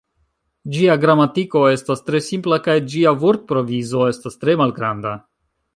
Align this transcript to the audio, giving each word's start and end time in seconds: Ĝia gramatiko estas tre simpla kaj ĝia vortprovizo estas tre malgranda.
Ĝia 0.75 0.95
gramatiko 1.03 1.61
estas 1.73 2.01
tre 2.07 2.23
simpla 2.29 2.61
kaj 2.69 2.77
ĝia 2.95 3.15
vortprovizo 3.25 4.05
estas 4.15 4.45
tre 4.45 4.57
malgranda. 4.65 5.19